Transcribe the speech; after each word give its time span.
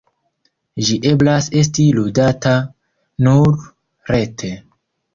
Ĝi 0.87 0.97
eblas 1.09 1.51
esti 1.61 1.87
ludata 1.99 2.57
nur 3.29 3.57
rete. 4.17 4.55